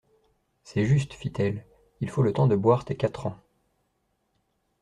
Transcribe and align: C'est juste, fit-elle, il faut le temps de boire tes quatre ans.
C'est 0.63 0.83
juste, 0.83 1.13
fit-elle, 1.13 1.63
il 1.99 2.09
faut 2.09 2.23
le 2.23 2.33
temps 2.33 2.47
de 2.47 2.55
boire 2.55 2.85
tes 2.85 2.95
quatre 2.97 3.27
ans. 3.27 3.37